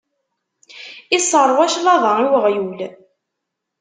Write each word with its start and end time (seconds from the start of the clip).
Isseṛwa 1.17 1.65
cclaḍa 1.73 2.13
i 2.23 2.25
uɣyul. 2.35 2.79